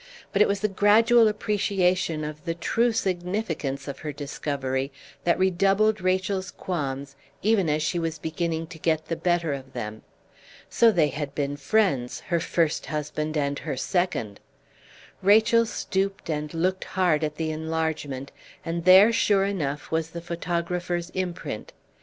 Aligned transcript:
But 0.33 0.41
it 0.41 0.47
was 0.47 0.61
the 0.61 0.67
gradual 0.67 1.27
appreciation 1.27 2.23
of 2.23 2.43
the 2.45 2.55
true 2.55 2.91
significance 2.91 3.87
of 3.87 3.99
her 3.99 4.11
discovery 4.11 4.91
that 5.25 5.37
redoubled 5.37 6.01
Rachel's 6.01 6.49
qualms 6.49 7.15
even 7.43 7.69
as 7.69 7.83
she 7.83 7.99
was 7.99 8.17
beginning 8.17 8.65
to 8.73 8.79
get 8.79 9.09
the 9.09 9.15
better 9.15 9.53
of 9.53 9.73
them. 9.73 10.01
So 10.71 10.91
they 10.91 11.09
had 11.09 11.35
been 11.35 11.55
friends, 11.55 12.21
her 12.21 12.39
first 12.39 12.87
husband 12.87 13.37
and 13.37 13.59
her 13.59 13.77
second! 13.77 14.39
Rachel 15.21 15.67
stooped 15.67 16.31
and 16.31 16.51
looked 16.51 16.85
hard 16.85 17.23
at 17.23 17.35
the 17.35 17.51
enlargement, 17.51 18.31
and 18.65 18.85
there 18.85 19.13
sure 19.13 19.45
enough 19.45 19.91
was 19.91 20.09
the 20.09 20.21
photographer's 20.21 21.11
imprint. 21.11 21.73